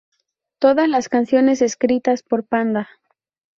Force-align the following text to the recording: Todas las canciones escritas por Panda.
Todas 0.57 0.89
las 0.89 1.09
canciones 1.09 1.61
escritas 1.61 2.23
por 2.23 2.43
Panda. 2.43 2.89